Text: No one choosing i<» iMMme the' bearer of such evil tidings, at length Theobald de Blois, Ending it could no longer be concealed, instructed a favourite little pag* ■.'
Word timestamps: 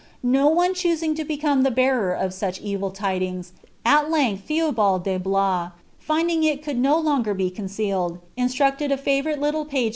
No 0.23 0.47
one 0.49 0.73
choosing 0.73 1.11
i<» 1.13 1.17
iMMme 1.23 1.63
the' 1.63 1.69
bearer 1.69 2.11
of 2.11 2.33
such 2.33 2.59
evil 2.59 2.89
tidings, 2.89 3.53
at 3.85 4.09
length 4.09 4.45
Theobald 4.47 5.03
de 5.03 5.19
Blois, 5.19 5.73
Ending 6.09 6.43
it 6.43 6.63
could 6.63 6.79
no 6.79 6.97
longer 6.97 7.35
be 7.35 7.51
concealed, 7.51 8.17
instructed 8.35 8.91
a 8.91 8.97
favourite 8.97 9.37
little 9.39 9.63
pag* 9.65 9.77
■.' 9.89 9.89